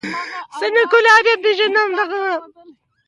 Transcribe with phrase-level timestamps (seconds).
[0.57, 2.69] زه نه ګلاب پېژنم نه غلام جان.